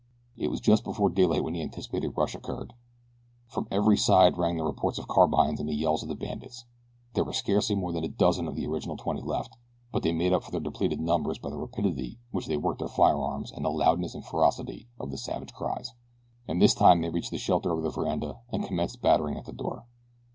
[0.35, 2.73] It was just before daylight that the anticipated rush occurred.
[3.47, 6.65] From every side rang the reports of carbines and the yells of the bandits.
[7.13, 9.55] There were scarcely more than a dozen of the original twenty left;
[9.91, 12.79] but they made up for their depleted numbers by the rapidity with which they worked
[12.79, 15.93] their firearms and the loudness and ferocity of their savage cries.
[16.47, 19.53] And this time they reached the shelter of the veranda and commenced battering at the
[19.53, 19.85] door.